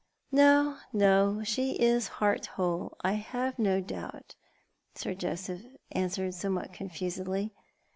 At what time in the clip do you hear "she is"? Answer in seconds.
1.43-2.07